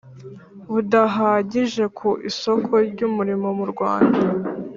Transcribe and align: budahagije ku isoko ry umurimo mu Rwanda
budahagije 0.71 1.83
ku 1.97 2.09
isoko 2.29 2.71
ry 2.91 2.99
umurimo 3.07 3.47
mu 3.57 3.65
Rwanda 3.71 4.19